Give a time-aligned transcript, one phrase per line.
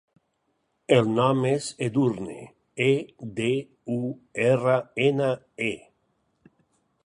[0.95, 2.39] El nom és Edurne:
[2.87, 2.89] e,
[3.41, 3.53] de,
[3.99, 4.01] u,
[4.49, 4.81] erra,
[5.11, 5.31] ena,
[5.71, 6.53] e.